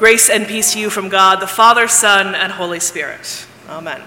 [0.00, 3.46] Grace and peace to you from God, the Father, Son, and Holy Spirit.
[3.68, 4.00] Amen.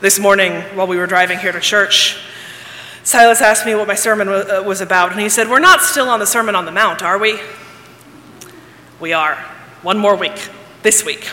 [0.00, 2.16] This morning, while we were driving here to church,
[3.02, 6.08] Silas asked me what my sermon uh, was about, and he said, We're not still
[6.08, 7.40] on the Sermon on the Mount, are we?
[9.00, 9.34] We are.
[9.82, 10.40] One more week,
[10.84, 11.28] this week.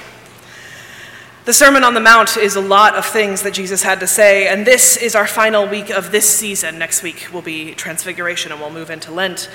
[1.48, 4.50] The Sermon on the Mount is a lot of things that Jesus had to say,
[4.50, 6.78] and this is our final week of this season.
[6.78, 9.50] Next week will be Transfiguration, and we'll move into Lent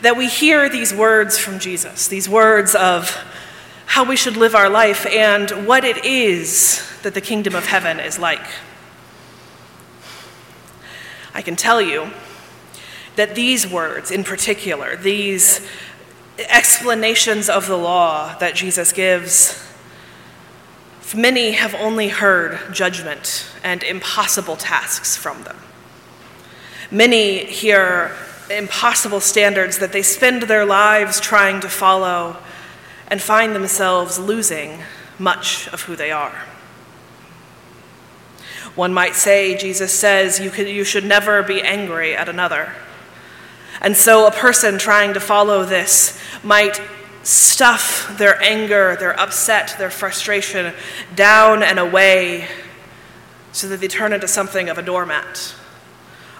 [0.00, 3.10] that we hear these words from Jesus, these words of
[3.84, 8.00] how we should live our life and what it is that the kingdom of heaven
[8.00, 8.46] is like.
[11.34, 12.12] I can tell you
[13.16, 15.60] that these words in particular, these
[16.38, 19.65] explanations of the law that Jesus gives,
[21.14, 25.56] many have only heard judgment and impossible tasks from them.
[26.90, 28.16] Many hear
[28.50, 32.36] impossible standards that they spend their lives trying to follow
[33.08, 34.78] and find themselves losing
[35.18, 36.44] much of who they are.
[38.74, 42.72] One might say, Jesus says, you, could, you should never be angry at another.
[43.80, 46.80] And so a person trying to follow this might
[47.26, 50.72] stuff their anger, their upset, their frustration
[51.14, 52.48] down and away
[53.52, 55.54] so that they turn into something of a doormat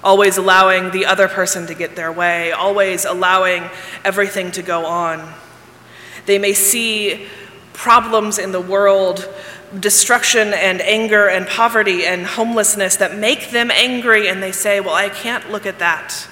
[0.07, 3.69] always allowing the other person to get their way, always allowing
[4.05, 5.35] everything to go on.
[6.27, 7.27] They may see
[7.73, 9.29] problems in the world,
[9.79, 14.95] destruction and anger and poverty and homelessness that make them angry, and they say, Well,
[14.95, 16.29] I can't look at that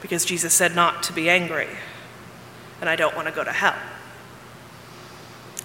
[0.00, 1.68] because Jesus said not to be angry,
[2.80, 3.76] and I don't want to go to hell.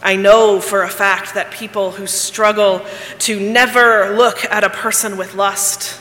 [0.01, 2.85] I know for a fact that people who struggle
[3.19, 5.99] to never look at a person with lust,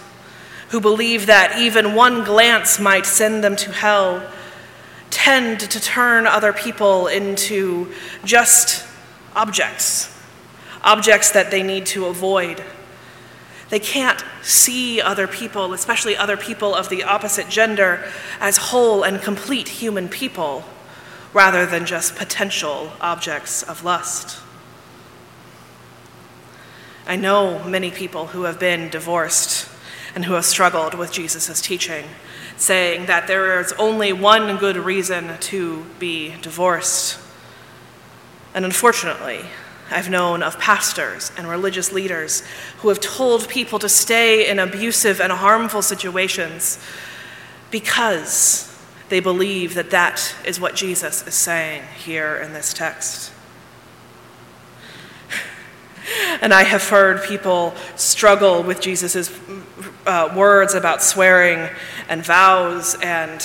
[0.69, 4.29] who believe that even one glance might send them to hell
[5.11, 7.93] tend to turn other people into
[8.25, 8.85] just
[9.37, 10.13] objects,
[10.83, 12.63] objects that they need to avoid.
[13.71, 18.05] They can't see other people, especially other people of the opposite gender,
[18.41, 20.65] as whole and complete human people
[21.35, 24.41] rather than just potential objects of lust.
[27.07, 29.69] I know many people who have been divorced
[30.15, 32.05] and who have struggled with Jesus' teaching,
[32.57, 37.19] saying that there is only one good reason to be divorced.
[38.55, 39.41] And unfortunately,
[39.91, 42.43] I've known of pastors and religious leaders
[42.79, 46.79] who have told people to stay in abusive and harmful situations
[47.71, 48.74] because
[49.09, 53.33] they believe that that is what Jesus is saying here in this text.
[56.41, 59.31] And I have heard people struggle with Jesus'
[60.07, 61.71] uh, words about swearing
[62.09, 63.43] and vows and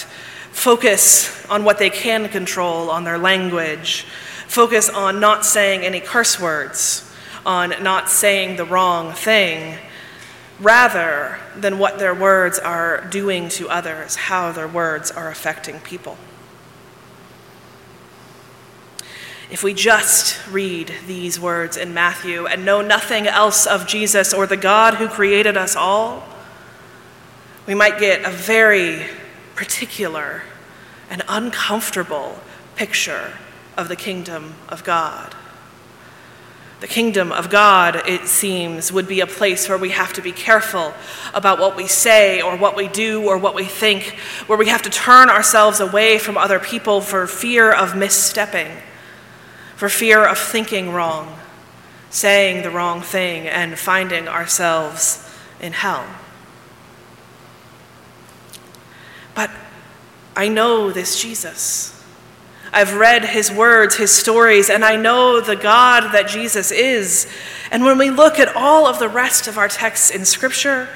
[0.52, 4.06] focus on what they can control, on their language,
[4.48, 7.10] focus on not saying any curse words,
[7.46, 9.78] on not saying the wrong thing,
[10.60, 16.18] rather than what their words are doing to others, how their words are affecting people.
[19.50, 24.46] If we just read these words in Matthew and know nothing else of Jesus or
[24.46, 26.24] the God who created us all,
[27.66, 29.06] we might get a very
[29.56, 30.44] particular
[31.10, 32.40] and uncomfortable
[32.76, 33.34] picture
[33.76, 35.34] of the kingdom of God.
[36.80, 40.32] The kingdom of God, it seems, would be a place where we have to be
[40.32, 40.94] careful
[41.34, 44.16] about what we say or what we do or what we think,
[44.48, 48.72] where we have to turn ourselves away from other people for fear of misstepping
[49.80, 51.40] for fear of thinking wrong,
[52.10, 55.26] saying the wrong thing, and finding ourselves
[55.62, 56.06] in hell.
[59.34, 59.50] But
[60.36, 61.99] I know this Jesus.
[62.72, 67.28] I've read his words, his stories, and I know the God that Jesus is.
[67.72, 70.90] And when we look at all of the rest of our texts in Scripture,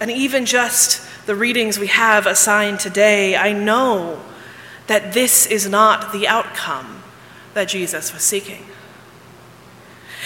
[0.00, 4.22] and even just the readings we have assigned today, I know
[4.86, 7.02] that this is not the outcome
[7.54, 8.64] that Jesus was seeking.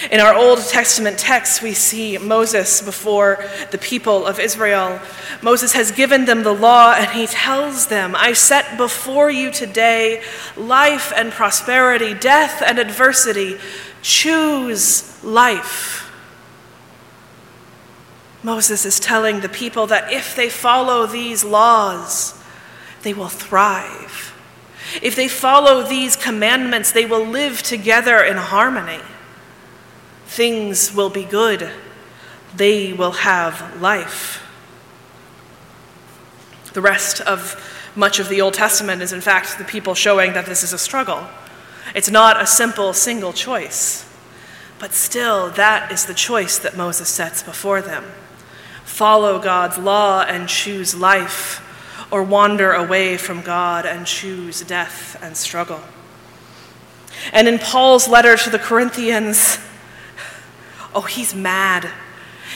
[0.09, 4.99] In our Old Testament text, we see Moses before the people of Israel.
[5.43, 10.23] Moses has given them the law, and he tells them, I set before you today
[10.57, 13.57] life and prosperity, death and adversity.
[14.01, 16.11] Choose life.
[18.41, 22.41] Moses is telling the people that if they follow these laws,
[23.03, 24.33] they will thrive.
[25.01, 28.99] If they follow these commandments, they will live together in harmony.
[30.31, 31.69] Things will be good.
[32.55, 34.41] They will have life.
[36.71, 40.45] The rest of Much of the Old Testament is, in fact, the people showing that
[40.45, 41.27] this is a struggle.
[41.93, 44.09] It's not a simple single choice.
[44.79, 48.05] But still, that is the choice that Moses sets before them
[48.85, 55.35] follow God's law and choose life, or wander away from God and choose death and
[55.35, 55.81] struggle.
[57.33, 59.59] And in Paul's letter to the Corinthians,
[60.93, 61.89] oh, he's mad.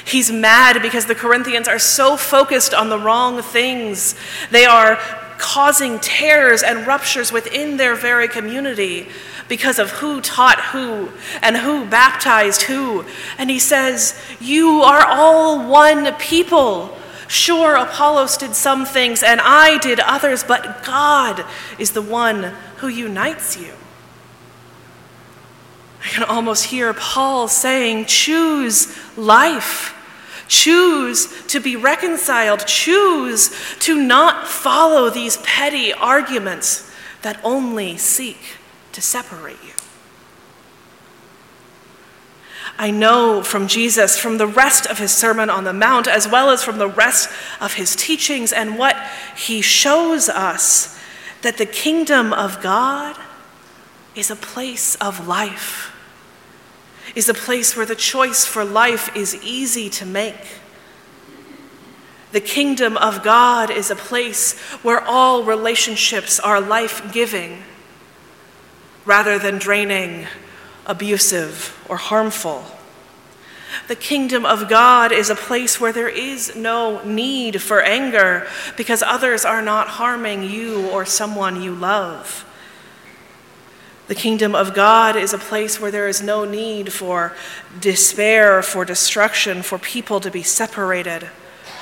[0.05, 4.15] He's mad because the Corinthians are so focused on the wrong things.
[4.51, 4.97] They are
[5.37, 9.07] causing tears and ruptures within their very community
[9.47, 11.11] because of who taught who
[11.41, 13.05] and who baptized who.
[13.37, 16.97] And he says, You are all one people.
[17.27, 21.43] Sure, Apollos did some things and I did others, but God
[21.79, 23.73] is the one who unites you.
[26.05, 29.91] I can almost hear Paul saying, Choose life.
[30.47, 32.67] Choose to be reconciled.
[32.67, 33.49] Choose
[33.79, 36.91] to not follow these petty arguments
[37.23, 38.37] that only seek
[38.91, 39.71] to separate you.
[42.77, 46.51] I know from Jesus, from the rest of his Sermon on the Mount, as well
[46.51, 47.29] as from the rest
[47.59, 48.95] of his teachings and what
[49.35, 50.99] he shows us,
[51.41, 53.17] that the kingdom of God
[54.13, 55.93] is a place of life
[57.15, 60.59] is a place where the choice for life is easy to make.
[62.33, 67.63] The kingdom of God is a place where all relationships are life giving
[69.05, 70.27] rather than draining,
[70.85, 72.65] abusive, or harmful.
[73.87, 79.03] The kingdom of God is a place where there is no need for anger because
[79.03, 82.45] others are not harming you or someone you love.
[84.07, 87.33] The kingdom of God is a place where there is no need for
[87.79, 91.27] despair, for destruction, for people to be separated,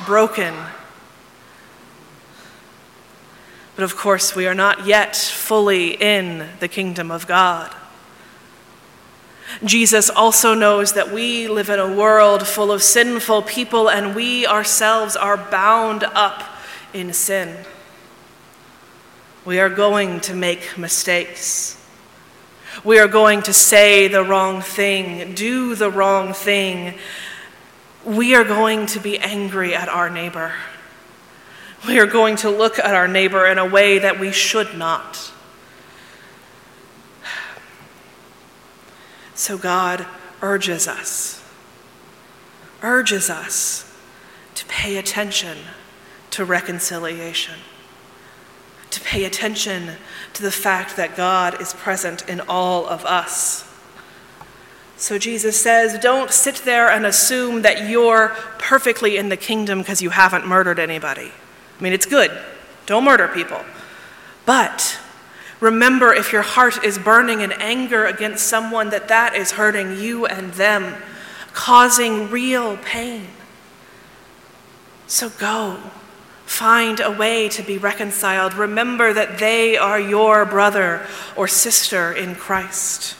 [0.05, 0.53] broken.
[3.75, 7.75] But of course, we are not yet fully in the kingdom of God.
[9.65, 14.47] Jesus also knows that we live in a world full of sinful people and we
[14.47, 16.43] ourselves are bound up
[16.93, 17.65] in sin.
[19.43, 21.82] We are going to make mistakes.
[22.83, 26.95] We are going to say the wrong thing, do the wrong thing.
[28.05, 30.53] We are going to be angry at our neighbor.
[31.87, 35.31] We are going to look at our neighbor in a way that we should not.
[39.35, 40.05] So God
[40.41, 41.43] urges us,
[42.81, 43.93] urges us
[44.55, 45.57] to pay attention
[46.31, 47.55] to reconciliation
[48.93, 49.91] to pay attention
[50.33, 53.69] to the fact that God is present in all of us.
[54.97, 60.01] So Jesus says, don't sit there and assume that you're perfectly in the kingdom because
[60.01, 61.31] you haven't murdered anybody.
[61.79, 62.31] I mean, it's good.
[62.85, 63.59] Don't murder people.
[64.45, 64.99] But
[65.59, 70.25] remember if your heart is burning in anger against someone that that is hurting you
[70.25, 70.95] and them,
[71.53, 73.27] causing real pain.
[75.07, 75.79] So go
[76.53, 78.53] Find a way to be reconciled.
[78.53, 81.03] Remember that they are your brother
[81.35, 83.15] or sister in Christ.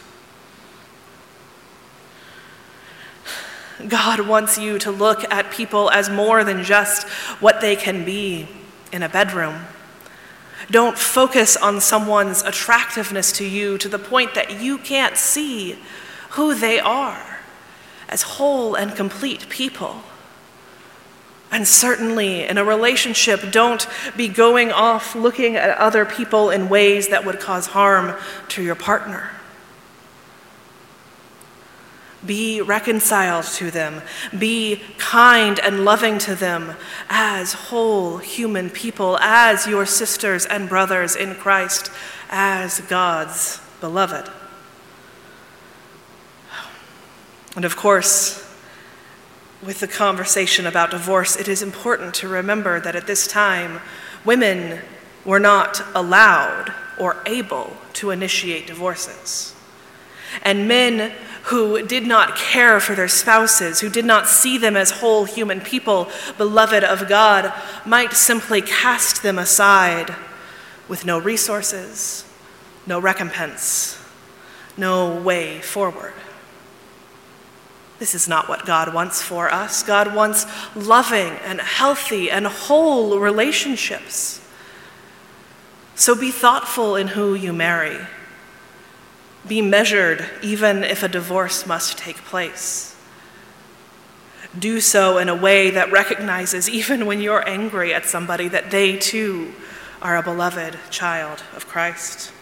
[3.88, 7.07] God wants you to look at people as more than just
[7.41, 8.47] what they can be
[8.91, 9.65] in a bedroom.
[10.69, 15.80] Don't focus on someone's attractiveness to you to the point that you can't see
[16.30, 17.40] who they are
[18.09, 20.04] as whole and complete people.
[21.54, 27.10] And certainly, in a relationship, don't be going off looking at other people in ways
[27.10, 28.19] that would cause harm
[28.50, 29.30] to your partner.
[32.26, 34.02] Be reconciled to them.
[34.36, 36.74] Be kind and loving to them
[37.07, 41.92] as whole human people, as your sisters and brothers in Christ,
[42.31, 44.28] as God's beloved.
[47.56, 48.43] And of course,
[49.65, 53.79] with the conversation about divorce, it is important to remember that at this time,
[54.25, 54.81] women
[55.25, 59.55] were not allowed or able to initiate divorces.
[60.41, 64.91] And men who did not care for their spouses, who did not see them as
[64.91, 67.53] whole human people, beloved of God,
[67.85, 70.15] might simply cast them aside
[70.87, 72.25] with no resources,
[72.87, 74.01] no recompense,
[74.77, 76.13] no way forward.
[78.04, 79.81] This is not what God wants for us.
[79.81, 80.45] God wants
[80.76, 84.42] loving and healthy and whole relationships.
[85.95, 87.98] So be thoughtful in who you marry.
[89.48, 92.94] Be measured even if a divorce must take place.
[94.60, 98.98] Do so in a way that recognizes, even when you're angry at somebody, that they
[98.98, 99.54] too
[100.02, 102.33] are a beloved child of Christ.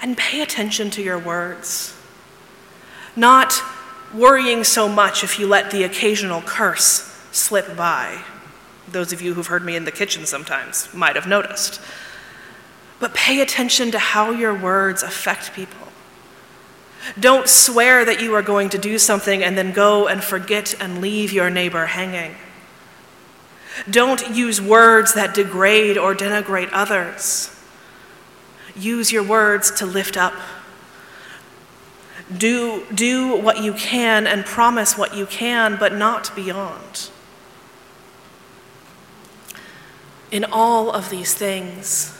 [0.00, 1.96] And pay attention to your words,
[3.16, 3.62] not
[4.14, 8.22] worrying so much if you let the occasional curse slip by.
[8.90, 11.80] Those of you who've heard me in the kitchen sometimes might have noticed.
[13.00, 15.88] But pay attention to how your words affect people.
[17.18, 21.00] Don't swear that you are going to do something and then go and forget and
[21.00, 22.36] leave your neighbor hanging.
[23.90, 27.50] Don't use words that degrade or denigrate others.
[28.76, 30.34] Use your words to lift up.
[32.38, 37.10] Do, do what you can and promise what you can, but not beyond.
[40.30, 42.18] In all of these things,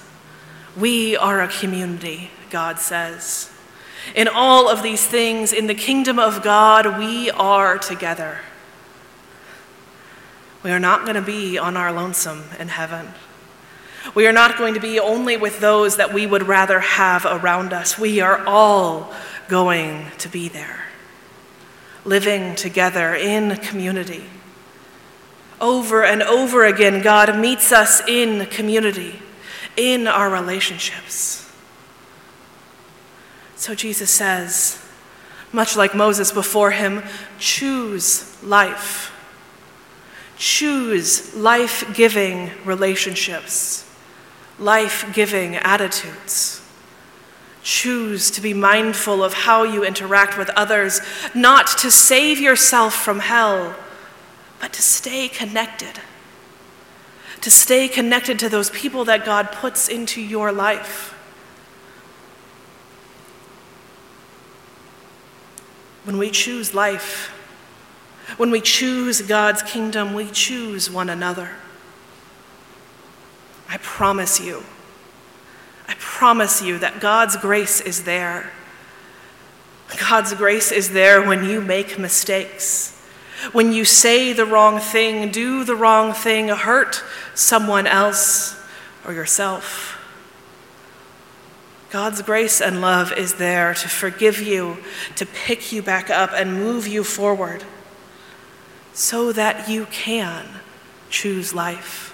[0.76, 3.50] we are a community, God says.
[4.14, 8.40] In all of these things, in the kingdom of God, we are together.
[10.62, 13.09] We are not going to be on our lonesome in heaven.
[14.14, 17.73] We are not going to be only with those that we would rather have around
[17.73, 17.99] us.
[17.99, 19.12] We are all
[19.49, 20.85] going to be there,
[22.04, 24.25] living together in community.
[25.61, 29.21] Over and over again, God meets us in community,
[29.76, 31.50] in our relationships.
[33.57, 34.85] So Jesus says,
[35.52, 37.02] much like Moses before him,
[37.38, 39.11] choose life.
[40.37, 43.88] Choose life giving relationships,
[44.62, 46.61] life giving attitudes.
[47.62, 51.00] Choose to be mindful of how you interact with others,
[51.35, 53.76] not to save yourself from hell
[54.62, 56.00] but to stay connected.
[57.40, 61.11] To stay connected to those people that God puts into your life.
[66.04, 67.31] When we choose life,
[68.37, 71.50] when we choose God's kingdom, we choose one another.
[73.73, 74.62] I promise you,
[75.88, 78.52] I promise you that God's grace is there.
[79.99, 83.02] God's grace is there when you make mistakes.
[83.52, 87.02] When you say the wrong thing, do the wrong thing, hurt
[87.35, 88.62] someone else
[89.07, 89.99] or yourself.
[91.91, 94.79] God's grace and love is there to forgive you,
[95.17, 97.64] to pick you back up and move you forward
[98.93, 100.47] so that you can
[101.09, 102.12] choose life.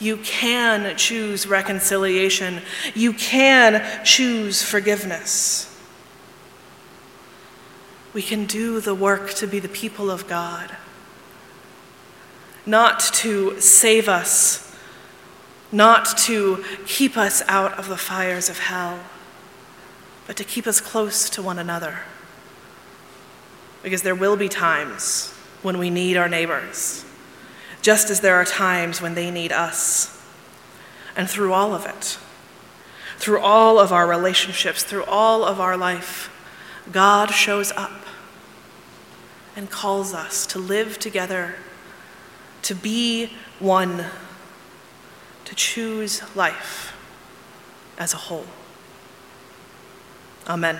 [0.00, 2.62] You can choose reconciliation.
[2.94, 5.68] You can choose forgiveness
[8.18, 10.76] we can do the work to be the people of God.
[12.66, 14.76] Not to save us,
[15.70, 18.98] not to keep us out of the fires of hell,
[20.26, 22.00] but to keep us close to one another.
[23.84, 27.04] Because there will be times when we need our neighbors,
[27.82, 30.20] just as there are times when they need us.
[31.16, 32.18] And through all of it,
[33.18, 36.30] through all of our relationships, through all of our life,
[36.92, 38.04] God shows up
[39.56, 41.56] and calls us to live together,
[42.62, 44.04] to be one,
[45.44, 46.94] to choose life
[47.98, 48.46] as a whole.
[50.46, 50.78] Amen.